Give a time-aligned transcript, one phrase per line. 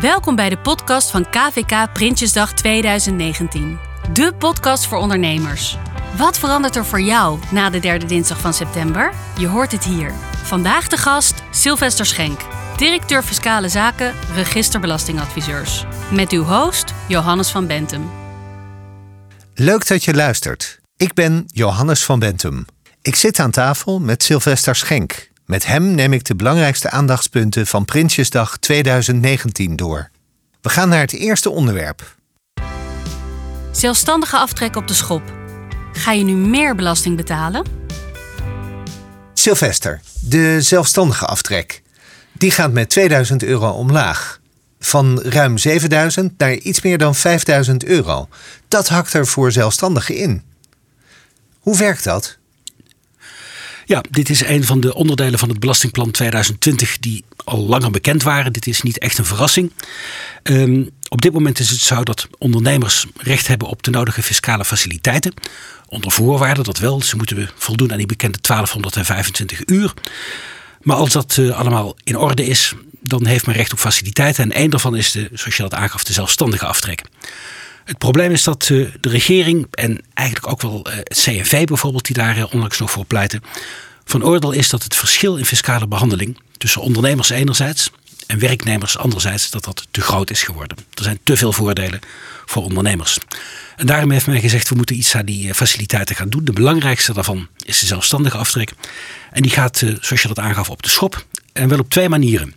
[0.00, 3.78] Welkom bij de podcast van KVK Prinsjesdag 2019.
[4.12, 5.78] De podcast voor ondernemers.
[6.16, 9.12] Wat verandert er voor jou na de derde dinsdag van september?
[9.38, 10.12] Je hoort het hier.
[10.42, 12.40] Vandaag de gast Sylvester Schenk,
[12.76, 15.84] directeur Fiscale Zaken, Register Belastingadviseurs.
[16.10, 18.10] Met uw host Johannes van Bentum.
[19.54, 20.80] Leuk dat je luistert.
[20.96, 22.64] Ik ben Johannes van Bentum.
[23.02, 25.31] Ik zit aan tafel met Sylvester Schenk.
[25.52, 30.10] Met hem neem ik de belangrijkste aandachtspunten van Prinsjesdag 2019 door.
[30.60, 32.16] We gaan naar het eerste onderwerp.
[33.72, 35.22] Zelfstandige aftrek op de schop.
[35.92, 37.66] Ga je nu meer belasting betalen?
[39.34, 41.82] Sylvester, de zelfstandige aftrek.
[42.32, 44.40] Die gaat met 2000 euro omlaag.
[44.78, 48.28] Van ruim 7000 naar iets meer dan 5000 euro.
[48.68, 50.42] Dat hakt er voor zelfstandigen in.
[51.60, 52.40] Hoe werkt dat?
[53.84, 58.22] Ja, dit is een van de onderdelen van het Belastingplan 2020 die al langer bekend
[58.22, 58.52] waren.
[58.52, 59.72] Dit is niet echt een verrassing.
[60.42, 64.64] Um, op dit moment is het zo dat ondernemers recht hebben op de nodige fiscale
[64.64, 65.34] faciliteiten.
[65.86, 67.02] Onder voorwaarden dat wel.
[67.02, 69.94] Ze moeten voldoen aan die bekende 1225 uur.
[70.82, 74.44] Maar als dat uh, allemaal in orde is, dan heeft men recht op faciliteiten.
[74.44, 77.02] En één daarvan is de, zoals je dat aangaf, de zelfstandige aftrek.
[77.84, 82.04] Het probleem is dat uh, de regering en eigenlijk ook wel uh, het CNV bijvoorbeeld,
[82.04, 83.42] die daar onlangs nog voor pleiten,
[84.04, 87.90] van oordeel is dat het verschil in fiscale behandeling tussen ondernemers enerzijds
[88.26, 90.76] en werknemers anderzijds dat dat te groot is geworden.
[90.94, 92.00] Er zijn te veel voordelen
[92.46, 93.18] voor ondernemers.
[93.76, 96.44] En daarom heeft men gezegd we moeten iets aan die faciliteiten gaan doen.
[96.44, 98.72] De belangrijkste daarvan is de zelfstandige aftrek.
[99.30, 101.26] En die gaat, zoals je dat aangaf, op de schop.
[101.52, 102.54] En wel op twee manieren.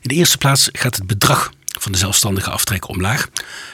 [0.00, 1.52] In de eerste plaats gaat het bedrag
[1.82, 3.28] van de zelfstandige aftrek omlaag.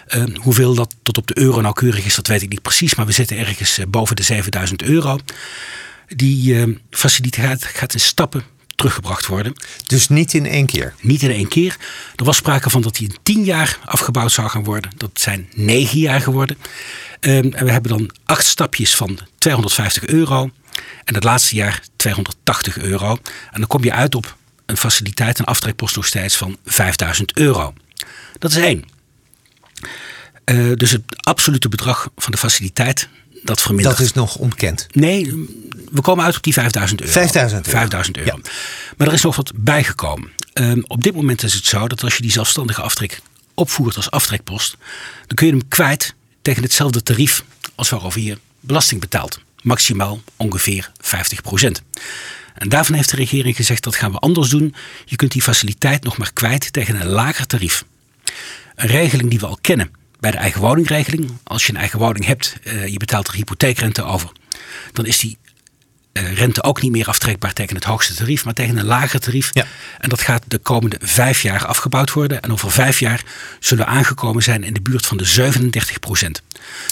[0.09, 2.95] Uh, hoeveel dat tot op de euro nauwkeurig is, dat weet ik niet precies.
[2.95, 5.19] Maar we zitten ergens boven de 7000 euro.
[6.07, 8.43] Die uh, faciliteit gaat in stappen
[8.75, 9.53] teruggebracht worden.
[9.87, 10.95] Dus niet in één keer?
[11.01, 11.77] Niet in één keer.
[12.17, 14.91] Er was sprake van dat die in tien jaar afgebouwd zou gaan worden.
[14.97, 16.57] Dat zijn negen jaar geworden.
[17.21, 20.51] Um, en we hebben dan acht stapjes van 250 euro.
[21.05, 23.19] En het laatste jaar 280 euro.
[23.51, 24.37] En dan kom je uit op
[24.67, 27.75] een faciliteit, een aftrekpost nog steeds van 5000 euro.
[28.39, 28.85] Dat is één.
[30.45, 33.09] Uh, dus het absolute bedrag van de faciliteit,
[33.43, 33.97] dat vermindert.
[33.97, 34.87] Dat is nog onbekend?
[34.91, 35.47] Nee,
[35.91, 37.13] we komen uit op die 5000 euro.
[37.13, 37.79] 5000 euro.
[37.79, 38.37] 5000 euro.
[38.37, 38.51] Ja.
[38.97, 40.31] Maar er is nog wat bijgekomen.
[40.55, 43.21] Um, op dit moment is het zo dat als je die zelfstandige aftrek
[43.55, 44.77] opvoert als aftrekpost,
[45.27, 47.45] dan kun je hem kwijt tegen hetzelfde tarief
[47.75, 49.41] als waarover je belasting betaalt.
[49.63, 51.83] Maximaal ongeveer 50 procent.
[52.55, 54.75] En daarvan heeft de regering gezegd dat gaan we anders doen.
[55.05, 57.85] Je kunt die faciliteit nog maar kwijt tegen een lager tarief.
[58.75, 59.91] Een regeling die we al kennen
[60.21, 61.31] bij de eigen woningregeling.
[61.45, 64.31] Als je een eigen woning hebt, uh, je betaalt er hypotheekrente over.
[64.93, 65.39] Dan is die
[66.13, 69.51] uh, rente ook niet meer aftrekbaar tegen het hoogste tarief, maar tegen een lager tarief.
[69.53, 69.67] Ja.
[69.99, 72.43] En dat gaat de komende vijf jaar afgebouwd worden.
[72.43, 73.23] En over vijf jaar
[73.61, 76.43] zullen we aangekomen zijn in de buurt van de 37 procent.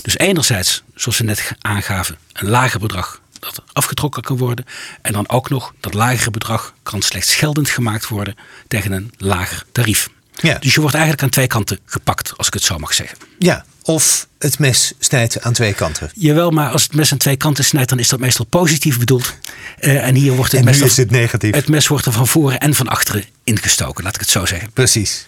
[0.02, 4.64] Dus enerzijds, zoals we net aangaven, een lager bedrag dat afgetrokken kan worden.
[5.02, 8.36] En dan ook nog dat lagere bedrag kan slechts geldend gemaakt worden
[8.68, 10.08] tegen een lager tarief.
[10.42, 10.58] Ja.
[10.58, 13.19] Dus je wordt eigenlijk aan twee kanten gepakt, als ik het zo mag zeggen.
[13.38, 16.10] Ja, of het mes snijdt aan twee kanten.
[16.14, 19.34] Jawel, maar als het mes aan twee kanten snijdt, dan is dat meestal positief bedoeld.
[19.80, 20.78] Uh, en hier wordt het en mes.
[20.78, 21.54] Nu is het negatief.
[21.54, 24.72] Het mes wordt er van voren en van achteren ingestoken, laat ik het zo zeggen.
[24.72, 25.26] Precies.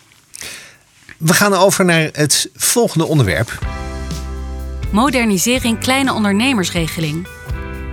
[1.16, 3.58] We gaan over naar het volgende onderwerp.
[4.90, 7.28] Modernisering kleine ondernemersregeling.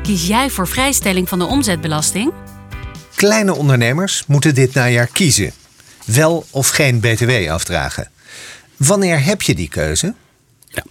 [0.03, 2.33] Kies jij voor vrijstelling van de omzetbelasting?
[3.15, 5.53] Kleine ondernemers moeten dit najaar kiezen.
[6.05, 8.09] Wel of geen BTW afdragen.
[8.77, 10.13] Wanneer heb je die keuze?
[10.67, 10.83] Ja,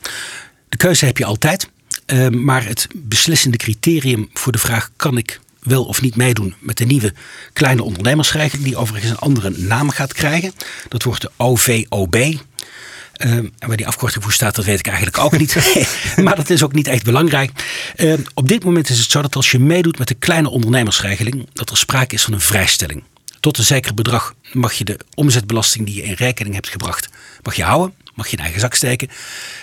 [0.68, 1.68] de keuze heb je altijd.
[2.06, 6.76] Uh, maar het beslissende criterium voor de vraag: kan ik wel of niet meedoen met
[6.76, 7.14] de nieuwe
[7.52, 10.52] kleine ondernemersregeling, die overigens een andere naam gaat krijgen.
[10.88, 12.14] Dat wordt de OVOB.
[12.14, 15.56] Uh, en waar die afkorting voor staat, dat weet ik eigenlijk ook niet.
[16.24, 17.50] maar dat is ook niet echt belangrijk.
[17.96, 21.48] Uh, op dit moment is het zo dat als je meedoet met de kleine ondernemersregeling,
[21.52, 23.02] dat er sprake is van een vrijstelling.
[23.44, 27.08] Tot een zeker bedrag mag je de omzetbelasting die je in rekening hebt gebracht,
[27.42, 27.94] mag je houden.
[28.14, 29.08] Mag je in eigen zak steken.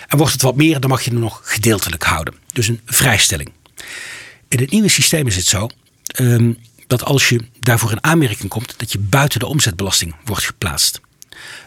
[0.08, 2.34] En wordt het wat meer, dan mag je hem nog gedeeltelijk houden.
[2.52, 3.52] Dus een vrijstelling.
[4.48, 5.68] In het nieuwe systeem is het zo
[6.20, 11.00] um, dat als je daarvoor in aanmerking komt, dat je buiten de omzetbelasting wordt geplaatst.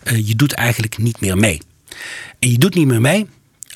[0.04, 1.62] Uh, je doet eigenlijk niet meer mee.
[2.40, 3.28] En je doet niet meer mee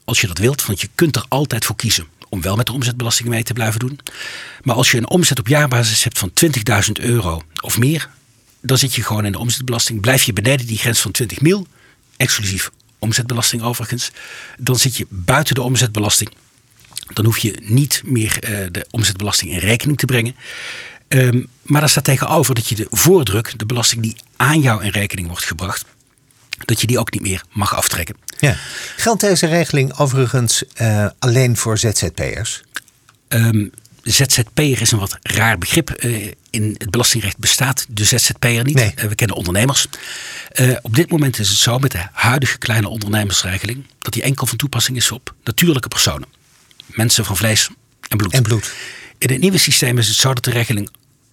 [0.06, 2.74] als je dat wilt, want je kunt er altijd voor kiezen om wel met de
[2.74, 4.00] omzetbelasting mee te blijven doen.
[4.62, 8.10] Maar als je een omzet op jaarbasis hebt van 20.000 euro of meer,
[8.62, 10.02] dan zit je gewoon in de omzetbelasting.
[10.02, 11.68] Blijf je beneden die grens van 20 mil,
[12.18, 12.70] exclusief
[13.00, 14.12] omzetbelasting overigens,
[14.58, 16.30] dan zit je buiten de omzetbelasting.
[17.14, 20.36] Dan hoef je niet meer uh, de omzetbelasting in rekening te brengen.
[21.08, 24.90] Um, maar daar staat tegenover dat je de voordruk, de belasting die aan jou in
[24.90, 25.86] rekening wordt gebracht,
[26.66, 28.16] dat je die ook niet meer mag aftrekken.
[28.40, 28.58] Ja.
[28.96, 32.62] Geldt deze regeling overigens uh, alleen voor ZZP'ers?
[33.28, 33.72] Um,
[34.12, 36.04] ZZP'er is een wat raar begrip.
[36.04, 38.76] Uh, in het belastingrecht bestaat de ZZP'er niet.
[38.76, 38.94] Nee.
[38.96, 39.88] Uh, we kennen ondernemers.
[40.82, 44.58] op dit moment is het zo met de huidige kleine ondernemersregeling dat die enkel van
[44.58, 46.28] toepassing is op natuurlijke personen.
[46.86, 47.70] Mensen van vlees
[48.08, 48.34] en bloed.
[48.34, 48.74] En bloed.
[49.18, 50.90] In het nieuwe systeem is het zo dat de regeling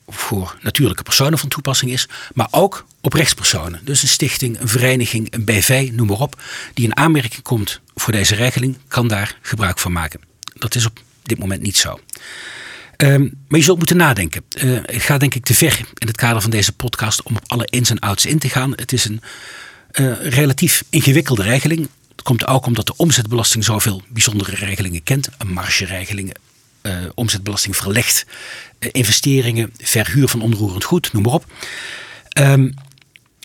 [0.08, 3.80] voor natuurlijke personen van toepassing is, maar ook op rechtspersonen.
[3.84, 6.42] Dus een stichting, een vereniging, een BV, noem maar op,
[6.74, 10.20] die in aanmerking komt voor deze regeling, kan daar gebruik van maken.
[10.54, 12.00] Dat is op dit moment niet zo.
[12.96, 14.44] Um, maar je zult moeten nadenken.
[14.64, 17.42] Uh, het gaat denk ik te ver in het kader van deze podcast om op
[17.46, 18.72] alle ins en outs in te gaan.
[18.76, 19.20] Het is een
[19.92, 21.88] uh, relatief ingewikkelde regeling.
[22.10, 25.28] Het komt ook omdat de omzetbelasting zoveel bijzondere regelingen kent.
[25.38, 26.32] Een
[26.82, 28.26] uh, omzetbelasting verlegd,
[28.78, 31.46] investeringen, verhuur van onroerend goed, noem maar op.
[32.38, 32.74] Um,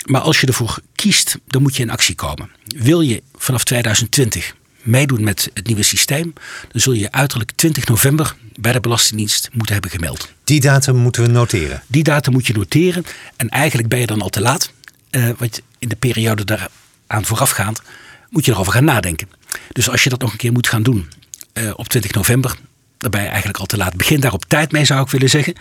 [0.06, 2.50] maar als je ervoor kiest, dan moet je in actie komen.
[2.66, 6.34] Wil je vanaf 2020 meedoen met het nieuwe systeem,
[6.72, 10.32] dan zul je uiterlijk 20 november bij de Belastingdienst moeten hebben gemeld.
[10.44, 11.84] Die datum moeten we noteren?
[11.88, 13.06] Die datum moet je noteren.
[13.36, 14.72] En eigenlijk ben je dan al te laat.
[15.12, 17.82] Uh, want in de periode daaraan voorafgaand
[18.30, 19.30] moet je erover gaan nadenken.
[19.72, 21.10] Dus als je dat nog een keer moet gaan doen
[21.54, 22.56] uh, op 20 november,
[22.98, 23.96] dan ben je eigenlijk al te laat.
[23.96, 25.54] Begin daar op tijd mee, zou ik willen zeggen.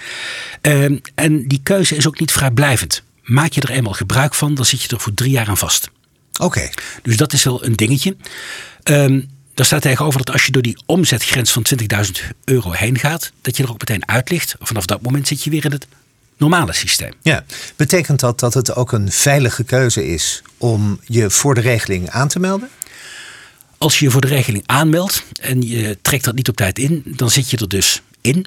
[0.62, 3.02] Uh, en die keuze is ook niet vrijblijvend.
[3.22, 5.90] Maak je er eenmaal gebruik van, dan zit je er voor drie jaar aan vast.
[6.32, 6.44] Oké.
[6.44, 6.72] Okay.
[7.02, 8.16] Dus dat is wel een dingetje.
[8.84, 11.66] Um, daar staat tegenover dat als je door die omzetgrens van
[12.06, 14.54] 20.000 euro heen gaat, dat je er ook meteen uit ligt.
[14.60, 15.86] Vanaf dat moment zit je weer in het
[16.36, 17.12] normale systeem.
[17.22, 17.44] Ja,
[17.76, 22.28] betekent dat dat het ook een veilige keuze is om je voor de regeling aan
[22.28, 22.68] te melden?
[23.78, 27.02] Als je je voor de regeling aanmeldt en je trekt dat niet op tijd in,
[27.06, 28.46] dan zit je er dus in.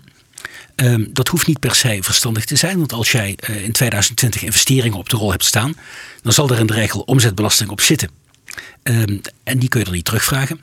[0.76, 4.44] Um, dat hoeft niet per se verstandig te zijn, want als jij uh, in 2020
[4.44, 5.76] investeringen op de rol hebt staan,
[6.22, 8.10] dan zal er in de regel omzetbelasting op zitten.
[8.84, 10.60] Um, en die kun je er niet terugvragen.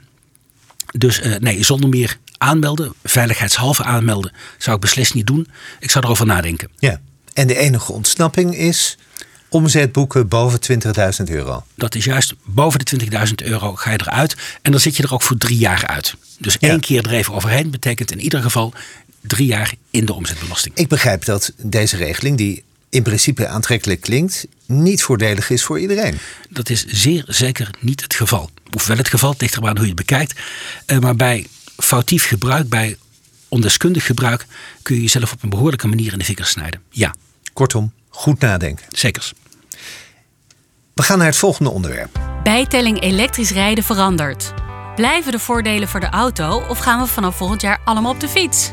[0.92, 5.46] Dus uh, nee, zonder meer aanmelden, veiligheidshalve aanmelden, zou ik beslist niet doen.
[5.80, 6.70] Ik zou erover nadenken.
[6.78, 7.00] Ja,
[7.32, 8.98] en de enige ontsnapping is
[9.48, 10.60] omzet boeken boven
[11.22, 11.64] 20.000 euro.
[11.74, 14.36] Dat is juist boven de 20.000 euro ga je eruit.
[14.62, 16.14] En dan zit je er ook voor drie jaar uit.
[16.38, 16.68] Dus Ja.
[16.68, 18.72] één keer er even overheen betekent in ieder geval
[19.20, 20.76] drie jaar in de omzetbelasting.
[20.76, 26.18] Ik begrijp dat deze regeling, die in principe aantrekkelijk klinkt, niet voordelig is voor iedereen.
[26.48, 28.50] Dat is zeer zeker niet het geval.
[28.74, 30.40] Of wel het geval, het ligt er maar aan hoe je het bekijkt.
[30.86, 31.46] Eh, maar bij
[31.76, 32.96] foutief gebruik, bij
[33.48, 34.46] ondeskundig gebruik,
[34.82, 36.82] kun je jezelf op een behoorlijke manier in de vingers snijden.
[36.90, 37.14] Ja,
[37.52, 38.84] Kortom, goed nadenken.
[38.90, 39.32] zeker.
[40.94, 42.18] We gaan naar het volgende onderwerp.
[42.42, 44.54] Bijtelling elektrisch rijden verandert.
[44.96, 48.28] Blijven de voordelen voor de auto of gaan we vanaf volgend jaar allemaal op de
[48.28, 48.70] fiets?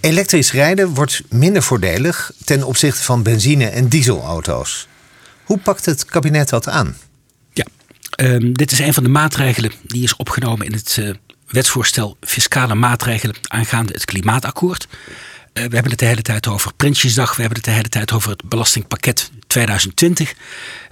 [0.00, 4.88] Elektrisch rijden wordt minder voordelig ten opzichte van benzine- en dieselauto's.
[5.44, 6.96] Hoe pakt het kabinet dat aan?
[7.52, 7.64] Ja,
[8.10, 11.10] ehm, dit is een van de maatregelen die is opgenomen in het eh,
[11.46, 14.88] wetsvoorstel fiscale maatregelen aangaande het klimaatakkoord.
[15.58, 18.12] Eh, we hebben het de hele tijd over Prinsjesdag, we hebben het de hele tijd
[18.12, 20.34] over het belastingpakket 2020.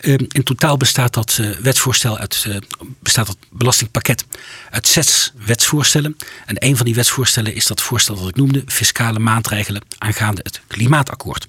[0.00, 2.56] Ehm, in totaal bestaat dat eh, wetsvoorstel uit, eh,
[2.98, 4.24] bestaat dat belastingpakket
[4.70, 6.16] uit zes wetsvoorstellen.
[6.46, 10.60] En een van die wetsvoorstellen is dat voorstel dat ik noemde, fiscale maatregelen aangaande het
[10.66, 11.46] klimaatakkoord.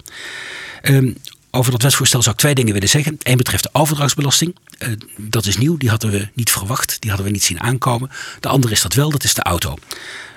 [0.82, 1.12] Ehm,
[1.50, 3.16] over dat wetsvoorstel zou ik twee dingen willen zeggen.
[3.22, 4.56] Eén betreft de overdrachtsbelasting.
[4.78, 8.10] Eh, dat is nieuw, die hadden we niet verwacht, die hadden we niet zien aankomen.
[8.40, 9.76] De andere is dat wel, dat is de auto.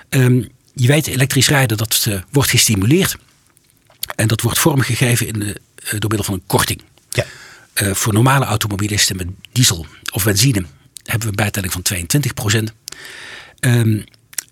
[0.08, 0.42] Ehm,
[0.74, 3.16] je weet, elektrisch rijden, dat eh, wordt gestimuleerd.
[4.16, 6.82] En dat wordt vormgegeven in, de- eh, door middel van een korting.
[7.10, 7.24] Ja.
[7.72, 10.64] Eh, voor normale automobilisten met diesel of benzine
[11.04, 12.72] hebben we een bijtelling van 22%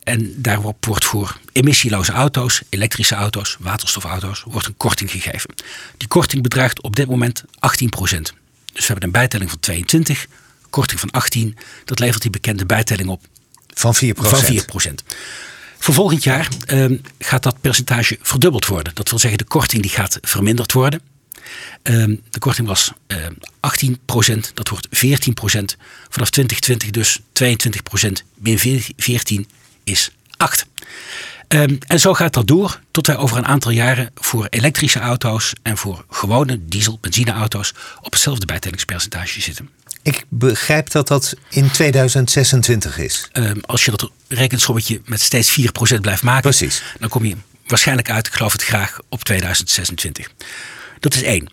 [0.05, 5.55] en daarop wordt voor emissieloze auto's, elektrische auto's, waterstofauto's, wordt een korting gegeven.
[5.97, 8.33] Die korting bedraagt op dit moment 18% Dus
[8.73, 10.27] we hebben een bijtelling van 22,
[10.71, 11.57] korting van 18.
[11.85, 13.23] Dat levert die bekende bijtelling op
[13.75, 14.65] Van 4 van 4
[15.81, 18.95] Voor volgend jaar ehm, gaat dat percentage verdubbeld worden.
[18.95, 21.01] Dat wil zeggen, de korting die gaat verminderd worden.
[21.83, 25.77] Ehm, de korting was ehm, 18% dat wordt 14%
[26.09, 28.59] Vanaf 2020 dus 22% min
[28.97, 29.49] 14
[29.85, 30.67] is 8.
[31.49, 35.53] Ehm, en zo gaat dat door tot wij over een aantal jaren voor elektrische auto's
[35.63, 39.71] en voor gewone diesel, benzineauto's op hetzelfde bijtellingspercentage zitten.
[40.03, 43.29] Ik begrijp dat dat in 2026 is.
[43.33, 46.83] Ehm, als je dat rekensommetje met steeds 4% blijft maken, Precies.
[46.99, 50.33] dan kom je waarschijnlijk uit, ik geloof het graag, op 2026.
[51.01, 51.53] Dat is één.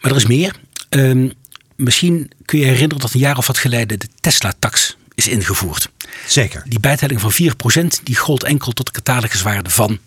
[0.00, 0.54] Maar er is meer.
[0.88, 1.28] Ehm,
[1.76, 5.88] misschien kun je herinneren dat een jaar of wat geleden de Tesla-tax is ingevoerd.
[6.26, 6.62] Zeker.
[6.66, 9.98] Die bijtelling van 4% die gold enkel tot de cataloguswaarde van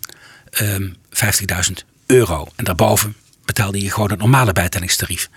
[0.50, 2.48] ehm 50.000 euro.
[2.56, 3.14] En daarboven
[3.46, 5.28] betaalde je gewoon het normale bijtellingstarief.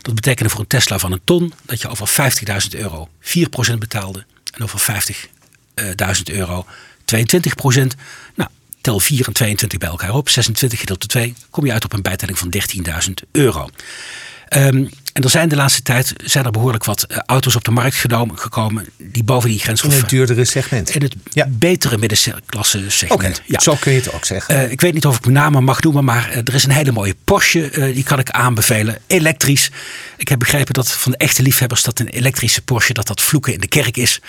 [0.00, 2.32] Dat betekende voor een Tesla van een ton dat je over
[2.72, 4.24] 50.000 euro 4% betaalde.
[4.54, 7.16] En over 50.000 euro 22%.
[8.34, 8.50] Nou,
[8.80, 10.28] tel 4 en 22 bij elkaar op.
[10.28, 12.54] 26 gedeeld door 2 kom je uit op een bijtelling van
[13.08, 13.68] 13.000 euro.
[14.56, 17.70] Um, en er zijn de laatste tijd zijn er behoorlijk wat eh, auto's op de
[17.70, 20.90] markt genomen, gekomen die boven die grens In het duurdere segment.
[20.94, 21.14] In het
[21.58, 23.20] betere middenklasse segment.
[23.20, 23.60] Okay, ja.
[23.60, 24.54] Zo kun je het ook zeggen.
[24.54, 26.70] Uh, ik weet niet of ik mijn namen mag noemen, maar uh, er is een
[26.70, 27.72] hele mooie Porsche.
[27.72, 28.98] Uh, die kan ik aanbevelen.
[29.06, 29.70] Elektrisch.
[30.16, 33.52] Ik heb begrepen dat van de echte liefhebbers dat een elektrische Porsche dat dat vloeken
[33.52, 34.20] in de kerk is.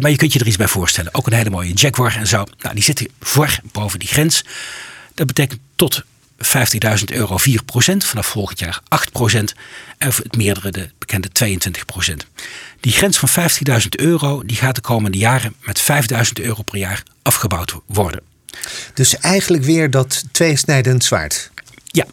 [0.00, 1.14] maar je kunt je er iets bij voorstellen.
[1.14, 2.44] Ook een hele mooie Jaguar en zo.
[2.58, 4.44] Nou, die zitten voor boven die grens.
[5.14, 6.04] Dat betekent tot
[6.38, 7.42] 50.000 euro 4%
[7.96, 9.38] vanaf volgend jaar 8%
[9.98, 12.14] en voor het meerdere de bekende 22%
[12.80, 17.02] Die grens van 15.000 euro die gaat de komende jaren met 5.000 euro per jaar
[17.22, 18.20] afgebouwd worden.
[18.94, 21.50] Dus eigenlijk weer dat tweesnijdend zwaard.
[21.84, 22.06] Ja.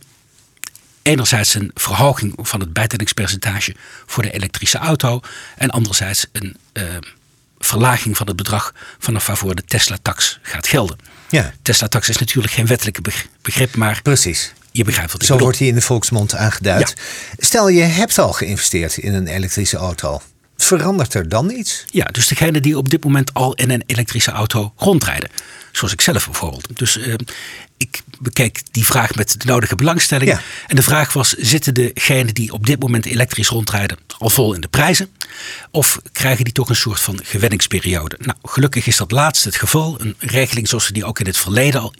[1.01, 5.19] Enerzijds een verhoging van het bijtellingspercentage voor de elektrische auto
[5.57, 6.83] en anderzijds een uh,
[7.57, 10.97] verlaging van het bedrag vanaf waarvoor de Tesla-tax gaat gelden.
[11.29, 11.53] Ja.
[11.61, 13.01] Tesla-tax is natuurlijk geen wettelijke
[13.41, 14.53] begrip, maar Precies.
[14.71, 15.47] je begrijpt wat ik Zo bedoel.
[15.47, 16.93] wordt hij in de volksmond aangeduid.
[17.37, 20.21] Stel je hebt al geïnvesteerd in een elektrische auto.
[20.57, 21.83] Verandert er dan iets?
[21.87, 25.29] Ja, dus degene die op dit moment al in een elektrische auto rondrijden.
[25.71, 26.67] Zoals ik zelf bijvoorbeeld.
[26.77, 27.13] Dus uh,
[27.77, 30.31] ik bekeek die vraag met de nodige belangstelling.
[30.31, 30.41] Ja.
[30.67, 34.61] En de vraag was: zitten degenen die op dit moment elektrisch rondrijden al vol in
[34.61, 35.09] de prijzen?
[35.71, 38.17] Of krijgen die toch een soort van gewenningsperiode?
[38.19, 40.01] Nou, gelukkig is dat laatste het geval.
[40.01, 41.93] Een regeling zoals we die ook in het verleden al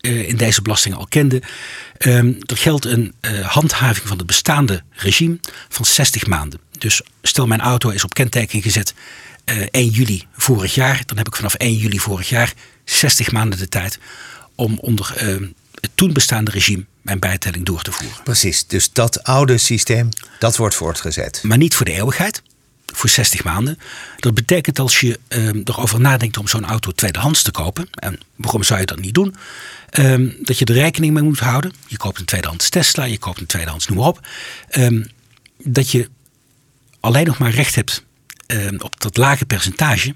[0.00, 1.42] uh, in deze belasting al kenden.
[1.98, 6.60] Um, er geldt een uh, handhaving van het bestaande regime van 60 maanden.
[6.78, 8.94] Dus stel mijn auto is op kenteken gezet
[9.44, 11.02] uh, 1 juli vorig jaar.
[11.06, 12.52] Dan heb ik vanaf 1 juli vorig jaar
[12.84, 13.98] 60 maanden de tijd
[14.56, 15.48] om onder uh,
[15.80, 18.22] het toen bestaande regime mijn bijtelling door te voeren.
[18.24, 20.08] Precies, dus dat oude systeem,
[20.38, 21.40] dat wordt voortgezet.
[21.42, 22.42] Maar niet voor de eeuwigheid,
[22.86, 23.78] voor 60 maanden.
[24.16, 28.62] Dat betekent als je uh, erover nadenkt om zo'n auto tweedehands te kopen, en waarom
[28.62, 29.34] zou je dat niet doen?
[29.98, 31.72] Uh, dat je er rekening mee moet houden.
[31.86, 34.26] Je koopt een tweedehands Tesla, je koopt een tweedehands, noem maar op.
[34.70, 35.04] Uh,
[35.62, 36.08] dat je
[37.00, 38.04] alleen nog maar recht hebt
[38.78, 40.14] op dat lage percentage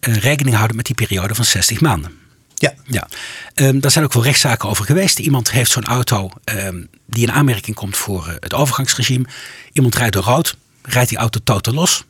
[0.00, 2.12] uh, rekening houden met die periode van 60 maanden.
[2.54, 2.74] Ja.
[2.86, 3.08] ja.
[3.54, 5.18] Um, daar zijn ook wel rechtszaken over geweest.
[5.18, 9.24] Iemand heeft zo'n auto um, die in aanmerking komt voor uh, het overgangsregime.
[9.72, 12.04] Iemand rijdt door rood, rijdt die auto totaal los.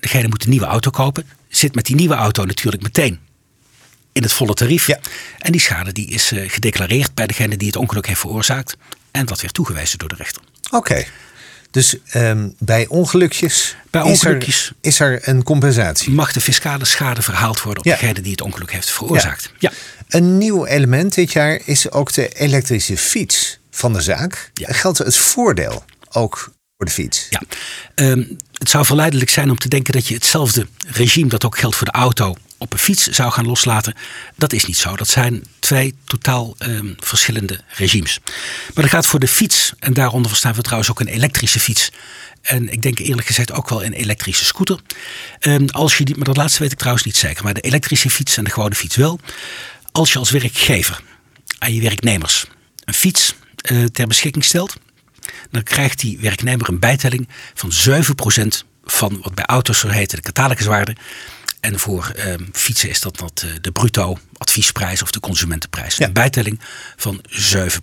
[0.00, 1.28] Degene moet een nieuwe auto kopen.
[1.48, 3.20] Zit met die nieuwe auto natuurlijk meteen
[4.12, 4.86] in het volle tarief.
[4.86, 4.98] Ja.
[5.38, 8.76] En die schade die is uh, gedeclareerd bij degene die het ongeluk heeft veroorzaakt.
[9.10, 10.42] En dat werd toegewezen door de rechter.
[10.64, 10.76] Oké.
[10.76, 11.08] Okay.
[11.70, 16.12] Dus um, bij ongelukjes, bij ongelukjes is, er, is er een compensatie.
[16.12, 17.96] Mag de fiscale schade verhaald worden op ja.
[17.96, 19.52] degene die het ongeluk heeft veroorzaakt.
[19.58, 19.70] Ja.
[19.70, 19.76] ja.
[20.18, 24.50] Een nieuw element dit jaar is ook de elektrische fiets van de zaak.
[24.54, 24.72] Ja.
[24.72, 27.26] Geldt het voordeel ook voor de fiets?
[27.30, 27.42] Ja.
[27.94, 31.76] Um, het zou verleidelijk zijn om te denken dat je hetzelfde regime dat ook geldt
[31.76, 33.94] voor de auto op een fiets zou gaan loslaten.
[34.36, 34.96] Dat is niet zo.
[34.96, 38.18] Dat zijn twee totaal um, verschillende regimes.
[38.74, 41.92] Maar dat gaat voor de fiets, en daaronder verstaan we trouwens ook een elektrische fiets.
[42.42, 44.80] En ik denk eerlijk gezegd ook wel een elektrische scooter.
[45.40, 47.44] Um, als je die, maar dat laatste weet ik trouwens niet zeker.
[47.44, 49.20] Maar de elektrische fiets en de gewone fiets wel.
[49.92, 51.00] Als je als werkgever
[51.58, 52.46] aan je werknemers
[52.84, 53.34] een fiets
[53.70, 54.76] uh, ter beschikking stelt.
[55.50, 57.72] Dan krijgt die werknemer een bijtelling van
[58.04, 60.96] 7% van wat bij auto's zo heet de cataloguswaarde.
[61.60, 65.96] En voor um, fietsen is dat, dat uh, de bruto adviesprijs of de consumentenprijs.
[65.96, 66.06] Ja.
[66.06, 66.60] Een bijtelling
[66.96, 67.82] van 7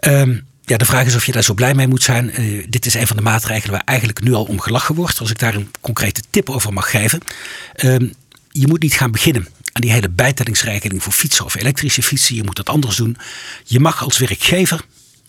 [0.00, 2.40] um, ja, de vraag is of je daar zo blij mee moet zijn.
[2.40, 5.20] Uh, dit is een van de maatregelen waar eigenlijk nu al om gelachen wordt.
[5.20, 7.20] Als ik daar een concrete tip over mag geven.
[7.84, 8.14] Um,
[8.50, 12.34] je moet niet gaan beginnen aan die hele bijtellingsregeling voor fietsen of elektrische fietsen.
[12.34, 13.16] Je moet dat anders doen.
[13.64, 14.80] Je mag als werkgever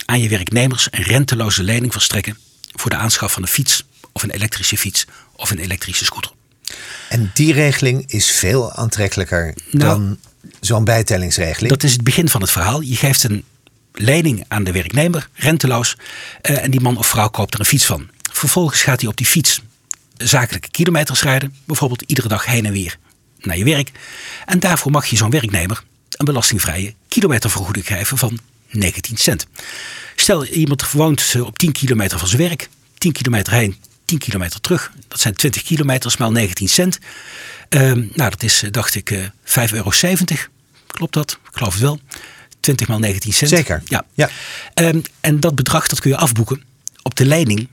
[0.06, 2.38] aan je werknemers een renteloze lening verstrekken
[2.76, 5.06] voor de aanschaf van een fiets of een elektrische fiets
[5.36, 6.32] of een elektrische scooter.
[7.10, 10.18] En die regeling is veel aantrekkelijker nou, dan
[10.60, 11.70] zo'n bijtellingsregeling?
[11.70, 12.82] Dat is het begin van het verhaal.
[12.82, 13.44] Je geeft een
[13.94, 15.98] lening aan de werknemer, renteloos,
[16.42, 18.10] uh, en die man of vrouw koopt er een fiets van.
[18.32, 19.62] Vervolgens gaat hij op die fiets
[20.18, 22.98] zakelijke kilometers rijden, bijvoorbeeld iedere dag heen en weer
[23.40, 23.92] naar je werk.
[24.46, 29.48] En daarvoor mag je zo'n werknemer een belastingvrije kilometervergoeding geven van 19 cent.
[30.16, 33.76] Stel, iemand woont op 10 kilometer van zijn werk, 10 kilometer heen,
[34.10, 34.92] 10 kilometer terug.
[35.08, 37.00] Dat zijn 20 kilometers maal 19 cent.
[37.70, 39.92] Um, nou, dat is, dacht ik, uh, 5,70 euro.
[40.88, 41.32] Klopt dat?
[41.32, 42.00] Ik geloof het wel.
[42.60, 43.50] 20 maal 19 cent.
[43.50, 43.82] Zeker.
[43.86, 44.06] Ja.
[44.14, 44.30] ja.
[44.74, 46.64] Um, en dat bedrag dat kun je afboeken
[47.02, 47.68] op de lening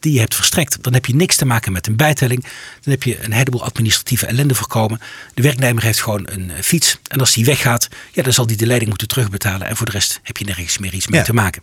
[0.00, 0.82] die je hebt verstrekt.
[0.82, 2.42] Dan heb je niks te maken met een bijtelling.
[2.80, 5.00] Dan heb je een heleboel administratieve ellende voorkomen.
[5.34, 6.98] De werknemer heeft gewoon een eh, fiets.
[7.06, 9.66] En als die weggaat, ja, dan zal die de leiding moeten terugbetalen.
[9.66, 11.26] En voor de rest heb je nergens meer iets mee Ja.
[11.26, 11.62] te maken.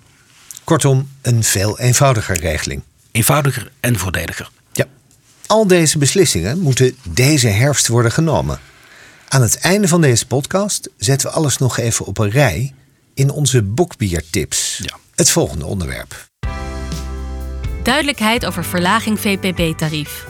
[0.63, 2.83] Kortom, een veel eenvoudiger regeling.
[3.11, 4.49] Eenvoudiger en voordeliger.
[4.71, 4.85] Ja.
[5.45, 8.59] Al deze beslissingen moeten deze herfst worden genomen.
[9.27, 12.73] Aan het einde van deze podcast zetten we alles nog even op een rij
[13.13, 14.79] in onze boekbiertips.
[14.83, 14.97] Ja.
[15.15, 16.29] Het volgende onderwerp.
[17.83, 20.25] Duidelijkheid over verlaging VPB-tarief.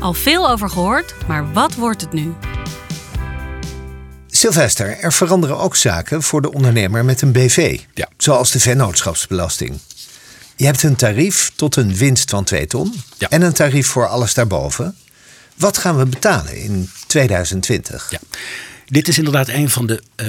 [0.00, 2.34] Al veel over gehoord, maar wat wordt het nu?
[4.26, 7.80] Sylvester, er veranderen ook zaken voor de ondernemer met een BV.
[7.94, 8.08] Ja.
[8.16, 9.78] Zoals de vennootschapsbelasting.
[10.58, 13.28] Je hebt een tarief tot een winst van 2 ton Ja.
[13.28, 14.96] en een tarief voor alles daarboven.
[15.54, 18.10] Wat gaan we betalen in 2020?
[18.10, 18.18] Ja.
[18.86, 20.26] Dit is inderdaad een van de eh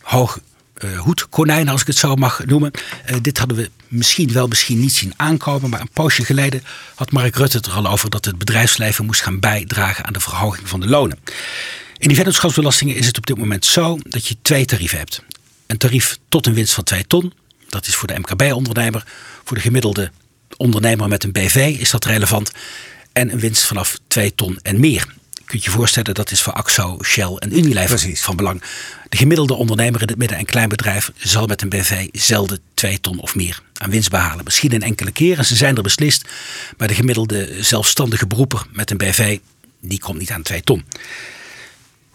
[0.00, 0.38] hoog
[0.74, 2.70] eh, hoedkonijnen, als ik het zo mag noemen.
[3.04, 5.70] Eh, dit hadden we misschien wel misschien niet zien aankomen.
[5.70, 6.62] Maar een poosje geleden
[6.94, 10.20] had Mark Rutte het er al over dat het bedrijfsleven moest gaan bijdragen aan de
[10.20, 11.18] verhoging van de lonen.
[11.98, 15.22] In die vennootschapsbelastingen is het op dit moment zo dat je twee tarieven hebt.
[15.66, 17.32] Een tarief tot een winst van 2 ton.
[17.74, 19.04] Dat is voor de MKB-ondernemer.
[19.44, 20.10] Voor de gemiddelde
[20.56, 22.50] ondernemer met een BV is dat relevant.
[23.12, 25.06] En een winst vanaf 2 ton en meer.
[25.32, 28.20] Je kunt je voorstellen, dat is voor AXO, Shell en Unilever Precies.
[28.22, 28.62] van belang.
[29.08, 33.20] De gemiddelde ondernemer in het midden- en kleinbedrijf zal met een BV zelden 2 ton
[33.20, 34.44] of meer aan winst behalen.
[34.44, 36.24] Misschien een enkele keer en ze zijn er beslist.
[36.76, 39.38] Maar de gemiddelde zelfstandige beroeper met een BV,
[39.80, 40.84] die komt niet aan 2 ton.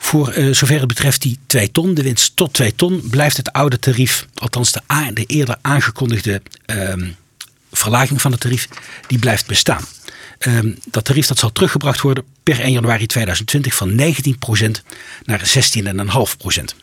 [0.02, 3.52] Voor eh, zover het betreft die 2 ton, de winst tot 2 ton, blijft het
[3.52, 7.10] oude tarief, althans de, eerder aangekondigde ehm,
[7.72, 8.68] verlaging van het tarief,
[9.08, 9.84] die blijft bestaan.
[10.40, 14.84] Ehm, dat tarief dat zal teruggebracht worden per 1 januari 2020 van 19%
[15.24, 16.76] naar 16,5%.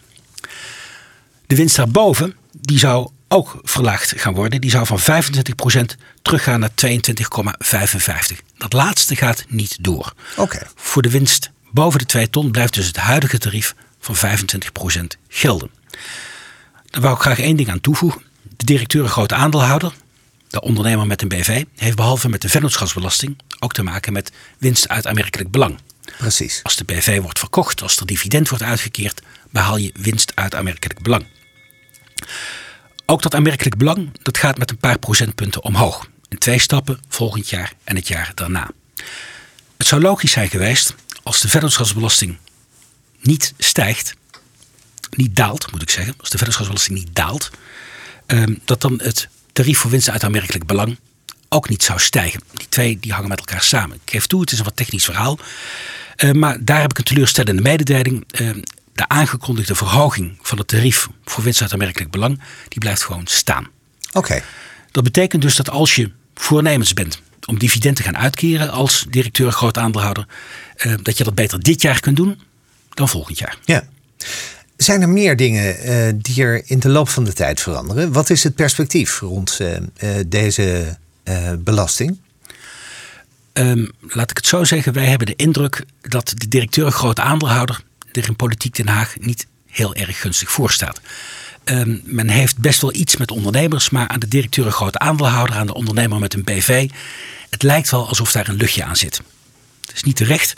[1.47, 4.61] De winst daarboven, die zou ook verlaagd gaan worden.
[4.61, 8.41] Die zou van 25% teruggaan naar 22,55.
[8.59, 10.13] Dat laatste gaat niet door.
[10.37, 10.67] Oké.
[10.75, 14.19] Voor de winst boven de 2 ton blijft dus het huidige tarief van 25%
[15.29, 15.71] gelden.
[16.91, 18.23] Daar wou ik graag één ding aan toevoegen.
[18.57, 19.93] De directeur en grote aandeelhouder,
[20.49, 24.89] de ondernemer met een BV, heeft behalve met de vennootschapsbelasting ook te maken met winst
[24.89, 25.79] uit aanmerkelijk belang.
[26.19, 26.61] Precies.
[26.63, 31.03] Als de BV wordt verkocht, als er dividend wordt uitgekeerd, behaal je winst uit aanmerkelijk
[31.03, 31.27] belang.
[33.07, 36.09] Ook dat aanmerkelijk belang, dat gaat met een paar procentpunten omhoog.
[36.29, 38.71] In twee stappen, volgend jaar en het jaar daarna.
[39.77, 40.95] Het zou logisch zijn geweest
[41.27, 42.37] als de vennootschapsbelasting
[43.21, 44.15] niet stijgt,
[45.11, 47.51] niet daalt moet ik zeggen, als de vennootschapsbelasting niet daalt,
[48.27, 50.99] ehm, dat dan het tarief voor winst uit aanmerkelijk belang
[51.49, 52.41] ook niet zou stijgen.
[52.53, 53.97] Die twee die hangen met elkaar samen.
[54.05, 55.39] Ik geef toe, het is een wat technisch verhaal.
[56.17, 58.25] Eh, maar daar heb ik een teleurstellende mededeling.
[58.31, 58.51] Eh,
[58.93, 63.67] de aangekondigde verhoging van het tarief voor winst uit aanmerkelijk belang, die blijft gewoon staan.
[64.13, 64.43] Oké.
[64.91, 69.53] Dat betekent dus dat als je voornemens bent om dividend te gaan uitkeren als directeur
[69.53, 70.27] groot aandeelhouder,
[70.77, 72.41] eh, dat je dat beter dit jaar kunt doen
[72.95, 73.59] dan volgend jaar.
[73.65, 73.89] Ja.
[74.77, 78.13] Zijn er meer dingen eh, die er in de loop van de tijd veranderen?
[78.13, 80.97] Wat is het perspectief rond eh, deze
[81.59, 82.19] belasting?
[83.53, 87.83] Ehm, laat ik het zo zeggen, wij hebben de indruk dat de directeur groot aandeelhouder
[88.13, 91.01] er in politiek Den Haag niet heel erg gunstig voor staat.
[91.67, 95.67] Ehm, men heeft best wel iets met ondernemers, maar aan de directeur groot aandeelhouder, aan
[95.67, 96.91] de ondernemer met een BV,
[97.51, 99.21] het lijkt wel alsof daar een luchtje aan zit.
[99.81, 100.55] Het is niet terecht,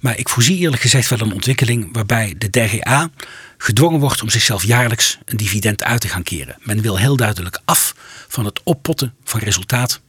[0.00, 3.10] maar ik voorzie eerlijk gezegd wel een ontwikkeling waarbij de DGA
[3.58, 6.56] gedwongen wordt om zichzelf jaarlijks een dividend uit te gaan keren.
[6.60, 7.94] Men wil heel duidelijk af
[8.28, 10.00] van het oppotten van resultaat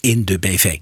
[0.00, 0.78] in de BV.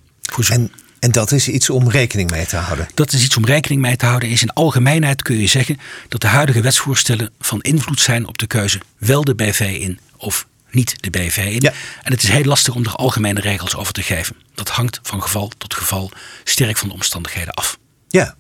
[0.49, 2.89] En, en dat is iets om rekening mee te houden.
[2.95, 4.29] dat is iets om rekening mee te houden.
[4.29, 8.47] Is in algemeenheid kun je zeggen dat de huidige wetsvoorstellen van invloed zijn op de
[8.47, 11.61] keuze wel de BV in of niet de BV in.
[11.61, 11.73] Ja.
[12.03, 14.37] En het is heel lastig om er algemene regels over te geven.
[14.55, 16.11] Dat hangt van geval tot geval
[16.45, 17.79] sterk van de omstandigheden af.
[18.09, 18.35] Ja.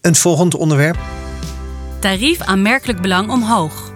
[0.00, 0.98] Een volgend onderwerp.
[1.98, 3.92] Tarief aanmerkelijk belang omhoog.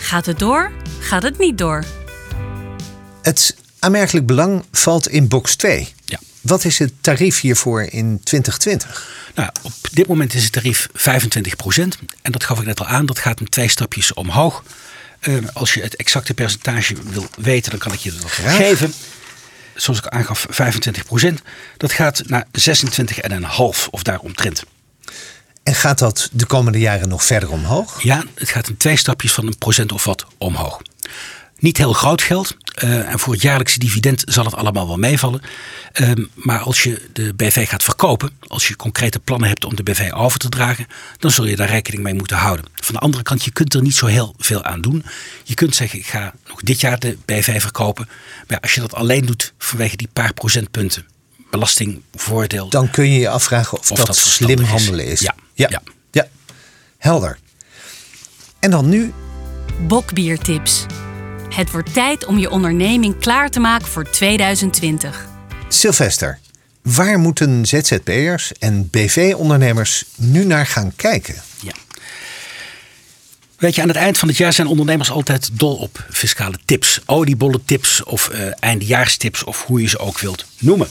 [0.00, 0.72] Gaat het door?
[1.00, 1.84] Gaat het niet door?
[3.22, 5.88] Het aanmerkelijk belang valt in box 2.
[6.04, 6.18] Ja.
[6.40, 9.16] Wat is het tarief hiervoor in 2020?
[9.34, 13.06] Nou, op dit moment is het tarief 25% En dat gaf ik net al aan.
[13.06, 14.62] Dat gaat in twee stapjes omhoog.
[15.20, 18.56] Eh, als je het exacte percentage wil weten, dan kan ik je dat Graag.
[18.56, 18.92] geven.
[19.74, 21.42] Zoals ik aangaf, 25%
[21.76, 24.64] Dat gaat naar 26,5 of daaromtrent.
[25.62, 28.02] En gaat dat de komende jaren nog verder omhoog?
[28.02, 30.80] Ja, het gaat in twee stapjes van een procent of wat omhoog.
[31.58, 32.56] Niet heel groot geld.
[32.74, 35.40] eh, en voor het jaarlijkse dividend zal het allemaal wel meevallen.
[35.92, 39.82] Ehm, maar als je de BV gaat verkopen, als je concrete plannen hebt om de
[39.82, 40.86] BV over te dragen,
[41.18, 42.64] dan zul je daar rekening mee moeten houden.
[42.74, 45.04] Van de andere kant, je kunt er niet zo heel veel aan doen.
[45.44, 48.08] Je kunt zeggen, ik ga nog dit jaar de BV verkopen.
[48.48, 51.06] Maar als je dat alleen doet vanwege die paar procentpunten
[51.50, 52.68] belastingvoordeel.
[52.68, 54.68] Dan kun je je afvragen of, Of dat, dat slim is.
[54.68, 55.20] handelen is.
[55.20, 55.66] Ja, ja.
[55.70, 55.82] ja.
[56.10, 56.26] ja.
[56.98, 57.38] Helder.
[58.60, 59.12] En dan nu
[59.86, 60.86] Bokbiertips.
[61.58, 65.26] Het wordt tijd om je onderneming klaar te maken voor 2020.
[65.68, 66.38] Sylvester.
[66.82, 71.34] Waar moeten ZZP'ers en BV-ondernemers nu naar gaan kijken?
[71.60, 71.72] Ja.
[73.56, 77.00] Weet je, aan het eind van het jaar zijn ondernemers altijd dol op fiscale tips.
[77.06, 80.88] Oliebollen tips of eh eindejaarstips of hoe je ze ook wilt noemen.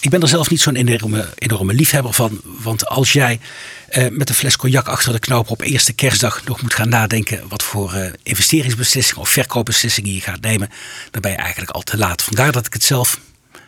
[0.00, 2.40] Ik ben er zelf niet zo'n enorme, enorme liefhebber van.
[2.44, 3.40] Want als jij
[3.88, 7.48] eh, met een fles cognac achter de knoop op eerste kerstdag nog moet gaan nadenken
[7.48, 10.68] wat voor eh, investeringsbeslissingen of verkoopbeslissingen je gaat nemen,
[11.10, 12.22] dan ben je eigenlijk al te laat.
[12.22, 13.20] Vandaar dat ik het zelf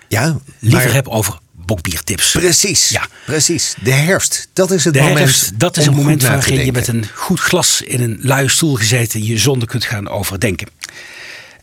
[0.09, 2.31] Ja, liever maar- heb over bokbiertips.
[2.31, 2.89] Precies.
[2.89, 3.07] Ja.
[3.27, 3.75] precies.
[3.83, 4.49] De herfst.
[4.53, 5.19] Dat is het De moment.
[5.19, 8.75] herfst, dat is een moment waarin je met een goed glas in een luie stoel
[8.75, 10.69] gezeten je zonde kunt gaan overdenken.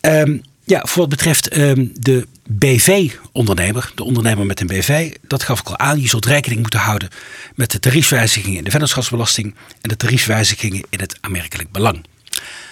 [0.02, 0.38] Ehm,
[0.68, 5.68] ja, voor wat betreft ehm, de BV-ondernemer, de ondernemer met een BV, dat gaf ik
[5.68, 6.02] al aan.
[6.02, 7.10] Je zult rekening moeten houden
[7.56, 12.06] met de tariefwijzigingen in de vennootschapsbelasting en de tariefwijzigingen in het aanmerkelijk belang.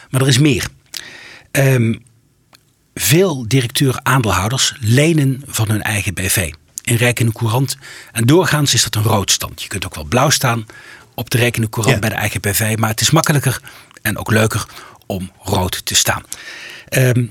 [0.09, 0.67] Maar er is meer.
[1.51, 1.93] Ehm,
[2.93, 6.53] veel directeur-aandeelhouders lenen van hun eigen BV.
[6.83, 7.77] In rekening courant.
[8.11, 9.61] En doorgaans is dat een roodstand.
[9.61, 10.65] Je kunt ook wel blauw staan
[11.13, 12.01] op de rekening courant Ja.
[12.01, 12.75] bij de eigen BV.
[12.79, 13.61] Maar het is makkelijker
[14.01, 14.65] en ook leuker
[15.05, 16.23] om rood te staan.
[16.87, 17.25] Ehm,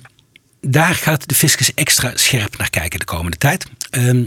[0.67, 3.67] daar gaat de fiscus extra scherp naar kijken de komende tijd.
[3.91, 4.25] Ehm,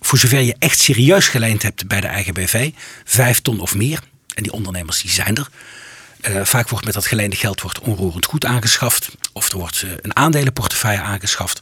[0.00, 2.70] voor zover je echt serieus geleend hebt bij de eigen BV,
[3.04, 4.00] vijf ton of meer.
[4.34, 5.48] En die ondernemers die zijn er.
[6.20, 9.08] Eh, vaak wordt met dat geleende geld wordt onroerend goed aangeschaft.
[9.32, 11.60] Of er wordt eh, een aandelenportefeuille aangeschaft.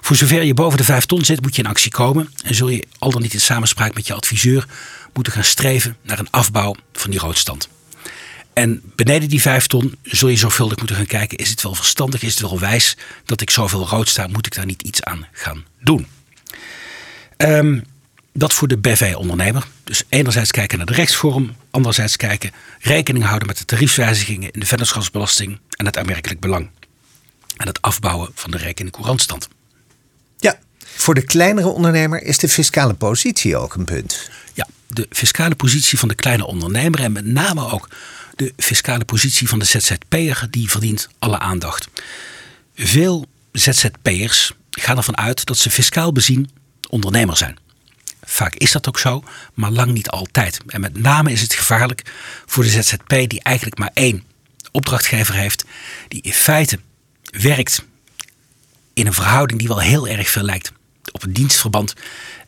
[0.00, 2.32] Voor zover je boven de 5 ton zit, moet je in actie komen.
[2.44, 4.66] En zul je al dan niet in samenspraak met je adviseur
[5.12, 7.68] moeten gaan streven naar een afbouw van die roodstand.
[8.56, 12.22] En beneden die 5 ton zul je zorgvuldig moeten gaan kijken: is het wel verstandig,
[12.22, 14.26] is het wel wijs dat ik zoveel rood sta?
[14.26, 16.06] Moet ik daar niet iets aan gaan doen?
[17.36, 17.80] Ehm,
[18.32, 19.66] dat voor de BV-ondernemer.
[19.84, 24.66] Dus enerzijds kijken naar de rechtsvorm, anderzijds kijken, rekening houden met de tariefswijzigingen in de
[24.66, 26.70] vennootschapsbelasting en het aanmerkelijk belang.
[27.56, 29.48] En het afbouwen van de rekening courantstand.
[30.38, 34.30] Ja, voor de kleinere ondernemer is de fiscale positie ook een punt.
[34.54, 37.88] Ja, de fiscale positie van de kleine ondernemer en met name ook
[38.36, 41.88] de fiscale positie van de ZZP'er, die verdient alle aandacht.
[42.74, 46.50] Veel ZZP'ers gaan ervan uit dat ze fiscaal bezien
[46.88, 47.58] ondernemer zijn.
[48.22, 50.60] Vaak is dat ook zo, maar lang niet altijd.
[50.66, 52.02] En met name is het gevaarlijk
[52.46, 54.24] voor de ZZP die eigenlijk maar één
[54.72, 55.64] opdrachtgever heeft,
[56.08, 56.78] die in feite
[57.30, 57.84] werkt
[58.94, 60.72] in een verhouding die wel heel erg veel lijkt
[61.12, 61.94] op een dienstverband.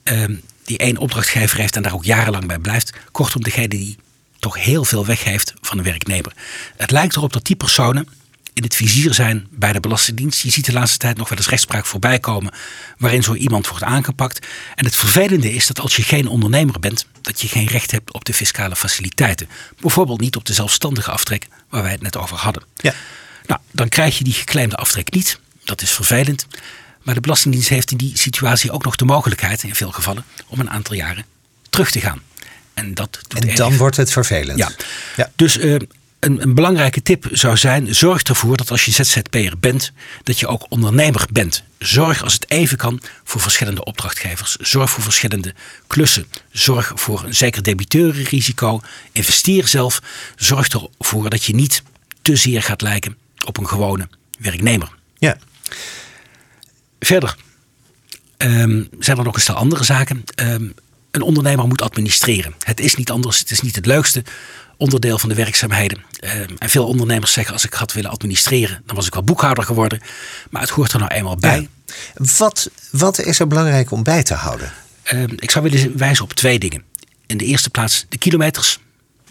[0.02, 2.92] ehm, die één opdrachtgever heeft en daar ook jarenlang bij blijft.
[3.12, 3.98] Kortom, degene die
[4.38, 6.32] toch heel veel weggeeft van een werknemer.
[6.76, 8.08] Het lijkt erop dat die personen
[8.58, 10.42] in het vizier zijn bij de Belastingdienst.
[10.42, 12.52] Je ziet de laatste tijd nog wel eens rechtspraak voorbij komen
[12.98, 14.46] waarin zo iemand wordt aangepakt.
[14.74, 18.12] En het vervelende is dat als je geen ondernemer bent, dat je geen recht hebt
[18.12, 19.48] op de fiscale faciliteiten.
[19.80, 22.62] Bijvoorbeeld niet op de zelfstandige aftrek waar wij het net over hadden.
[22.76, 22.94] Ja.
[23.46, 25.40] Nou, dan krijg je die geclaimde aftrek niet.
[25.64, 26.46] Dat is vervelend.
[27.02, 30.60] Maar de Belastingdienst heeft in die situatie ook nog de mogelijkheid, in veel gevallen, om
[30.60, 31.24] een aantal jaren
[31.70, 32.22] terug te gaan.
[32.78, 34.58] En dat doet En erg dan wordt het vervelend.
[34.58, 34.70] ja.
[35.16, 35.30] ja.
[35.36, 35.72] Dus eh,
[36.18, 40.46] een, een belangrijke tip zou zijn: zorg ervoor dat als je ZZP'er bent, dat je
[40.46, 41.62] ook ondernemer bent.
[41.78, 44.56] Zorg als het even kan voor verschillende opdrachtgevers.
[44.56, 45.54] Zorg voor verschillende
[45.86, 46.26] klussen.
[46.52, 48.80] Zorg voor een zeker debiteurenrisico.
[49.12, 50.02] Investeer zelf.
[50.36, 51.82] Zorg ervoor dat je niet
[52.22, 54.88] te zeer gaat lijken op een gewone werknemer.
[55.18, 55.36] ja.
[57.00, 57.36] Verder
[58.36, 60.24] ehm, zijn er nog een stel andere zaken.
[60.34, 60.68] Ehm,
[61.18, 62.54] een ondernemer moet administreren.
[62.62, 63.38] Het is niet anders.
[63.38, 64.24] Het is niet het leukste
[64.76, 66.04] onderdeel van de werkzaamheden.
[66.20, 69.64] Ehm, en veel ondernemers zeggen als ik had willen administreren, dan was ik wel boekhouder
[69.64, 70.00] geworden.
[70.50, 71.68] Maar het hoort er nou eenmaal bij.
[72.14, 74.72] Wat, wat is er belangrijk om bij te houden?
[75.02, 76.82] Ehm, ik zou willen wijzen op twee dingen.
[77.26, 78.78] In de eerste plaats de kilometers.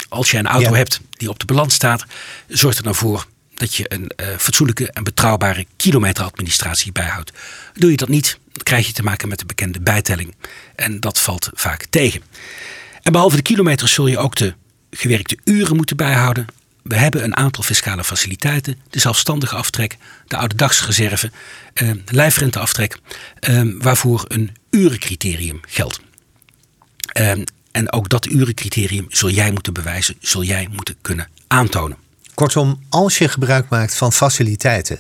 [0.10, 0.76] Als je een auto Ja.
[0.76, 2.06] hebt die op de balans staat,
[2.48, 7.32] zorg er dan voor dat je een eh, fatsoenlijke en betrouwbare kilometeradministratie bijhoudt.
[7.74, 10.36] Doe je dat niet, krijg je te maken met de bekende bijtelling.
[10.76, 12.22] En dat valt vaak tegen.
[13.02, 14.54] En behalve de kilometers zul je ook de
[14.92, 16.46] gewerkte uren moeten bijhouden.
[16.84, 18.80] We hebben een aantal fiscale faciliteiten.
[18.90, 21.32] De zelfstandige aftrek, de oude dagsreserve,
[21.74, 23.00] eh, lijfrenteaftrek,
[23.40, 26.00] eh, waarvoor een urencriterium geldt.
[27.08, 27.32] Eh,
[27.72, 31.98] en ook dat urencriterium zul jij moeten bewijzen, zul jij moeten kunnen aantonen.
[32.34, 35.00] Kortom, als je gebruik maakt van faciliteiten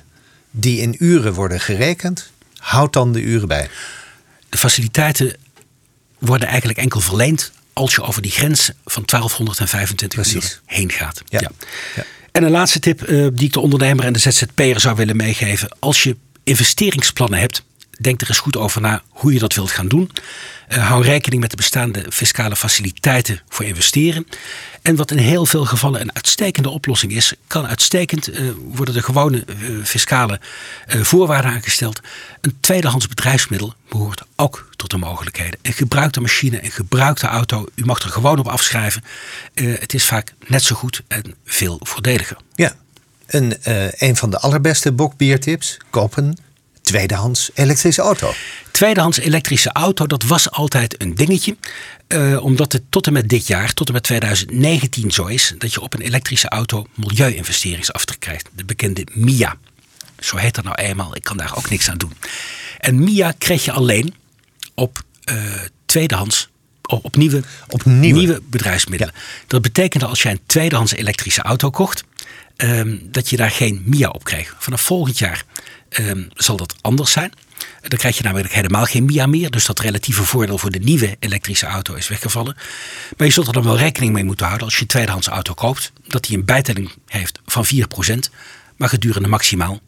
[0.51, 2.31] die in uren worden gerekend,
[2.67, 3.69] houd dan de uren bij.
[4.49, 5.35] De faciliteiten
[6.17, 10.53] worden eigenlijk enkel verleend als je over die grens van 1225 Precies.
[10.53, 11.21] uur heen gaat.
[11.25, 11.51] Ja.
[11.95, 12.03] Ja.
[12.31, 15.69] En een laatste tip eh, die ik de ondernemer en de ZZP'er zou willen meegeven.
[15.79, 17.63] Als je investeringsplannen hebt,
[17.99, 20.11] denk er eens goed over na hoe je dat wilt gaan doen.
[20.69, 24.27] Uh, hou rekening met de bestaande fiscale faciliteiten voor investeren.
[24.81, 29.01] En wat in heel veel gevallen een uitstekende oplossing is, kan uitstekend uh, worden de
[29.01, 30.39] gewone uh, fiscale
[30.87, 32.01] voorwaarden aangesteld.
[32.41, 35.59] Een tweedehands bedrijfsmiddel behoort ook tot de mogelijkheden.
[35.61, 39.03] Een gebruikte machine, een gebruikte auto, u mag er gewoon op afschrijven.
[39.53, 42.37] het is vaak net zo goed en veel voordeliger.
[42.55, 42.73] Ja,
[43.27, 43.55] een,
[43.97, 46.37] een van de allerbeste bokbiertips: kopen
[46.87, 48.33] tweedehands elektrische auto.
[48.71, 51.57] Tweedehands elektrische auto, dat was altijd een dingetje.
[52.07, 55.73] Uh, omdat het tot en met dit jaar, tot en met 2019 zo is, dat
[55.73, 58.49] je op een elektrische auto milieu-investeringsaftrek krijgt.
[58.55, 59.55] De bekende MIA.
[60.19, 61.15] Zo heet dat nou eenmaal.
[61.15, 62.13] Ik kan daar ook niks aan doen.
[62.79, 64.13] En MIA kreeg je alleen
[64.73, 65.35] op uh,
[65.85, 66.49] tweedehands
[66.81, 68.19] op, nieuwe, op nieuwe.
[68.19, 69.13] nieuwe bedrijfsmiddelen.
[69.47, 72.03] Dat betekende als jij een tweedehands elektrische auto kocht,
[72.57, 74.55] um, dat je daar geen MIA op kreeg.
[74.59, 75.43] Vanaf volgend jaar
[75.89, 77.31] um, zal dat anders zijn.
[77.81, 79.51] Dan krijg je namelijk helemaal geen MIA meer.
[79.51, 82.55] Dus dat relatieve voordeel voor de nieuwe elektrische auto is weggevallen.
[83.17, 85.53] Maar je zult er dan wel rekening mee moeten houden als je een tweedehands auto
[85.53, 85.91] koopt.
[86.07, 87.69] Dat die een bijtelling heeft van 4%.
[88.75, 89.79] Maar gedurende maximaal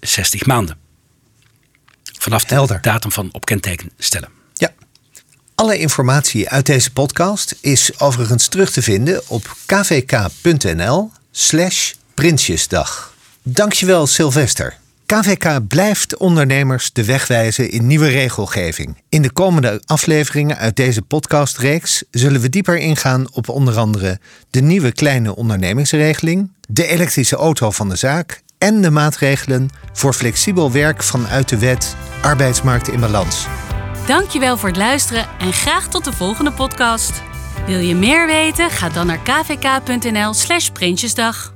[0.00, 0.76] 60 maanden.
[2.18, 4.28] Vanaf de datum van op kenteken stellen.
[4.54, 4.72] Ja.
[5.54, 13.14] Alle informatie uit deze podcast is overigens terug te vinden op kvk.nl slash Prinsjesdag.
[13.42, 14.80] Dankjewel Sylvester.
[15.12, 19.02] KVK blijft ondernemers de weg wijzen in nieuwe regelgeving.
[19.08, 24.20] In de komende afleveringen uit deze podcastreeks zullen we dieper ingaan op onder andere
[24.50, 30.72] de nieuwe kleine ondernemingsregeling, de elektrische auto van de zaak en de maatregelen voor flexibel
[30.72, 33.46] werk vanuit de wet arbeidsmarkt in balans.
[34.06, 37.22] Dankjewel voor het luisteren en graag tot de volgende podcast.
[37.66, 38.70] Wil je meer weten?
[38.70, 41.52] Ga dan naar kvk.nl/prinsjesdag.